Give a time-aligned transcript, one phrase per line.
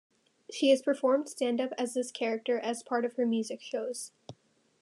[0.49, 4.13] She has performed stand-up as this character as part of her music shows.